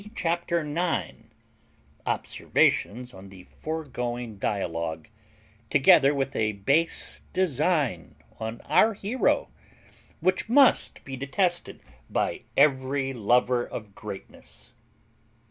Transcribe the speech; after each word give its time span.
CHAPTER 0.15 0.63
NINE 0.63 1.29
OBSERVATIONS 2.07 3.13
ON 3.13 3.29
THE 3.29 3.43
FOREGOING 3.43 4.37
DIALOGUE, 4.39 5.09
TOGETHER 5.69 6.15
WITH 6.15 6.35
A 6.35 6.53
BASE 6.53 7.21
DESIGN 7.33 8.15
ON 8.39 8.61
OUR 8.65 8.95
HERO, 8.95 9.49
WHICH 10.19 10.49
MUST 10.49 11.03
BE 11.05 11.15
DETESTED 11.17 11.81
BY 12.09 12.41
EVERY 12.57 13.13
LOVER 13.13 13.63
OF 13.63 13.93
GREATNESS. 13.93 14.71